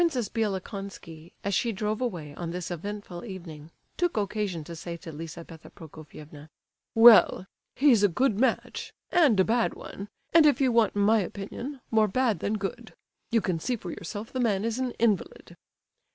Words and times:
Princess 0.01 0.29
Bielokonski, 0.29 1.31
as 1.43 1.53
she 1.53 1.71
drove 1.71 2.01
away 2.01 2.33
on 2.33 2.49
this 2.49 2.71
eventful 2.71 3.23
evening, 3.23 3.69
took 3.97 4.17
occasion 4.17 4.63
to 4.63 4.75
say 4.75 4.97
to 4.97 5.11
Lizabetha 5.11 5.69
Prokofievna: 5.69 6.49
"Well—he's 6.95 8.01
a 8.01 8.07
good 8.07 8.39
match—and 8.39 9.39
a 9.39 9.43
bad 9.43 9.75
one; 9.75 10.07
and 10.33 10.47
if 10.47 10.59
you 10.59 10.71
want 10.71 10.95
my 10.95 11.19
opinion, 11.19 11.81
more 11.91 12.07
bad 12.07 12.39
than 12.39 12.57
good. 12.57 12.95
You 13.29 13.41
can 13.41 13.59
see 13.59 13.75
for 13.75 13.91
yourself 13.91 14.33
the 14.33 14.39
man 14.39 14.65
is 14.65 14.79
an 14.79 14.89
invalid." 14.97 15.55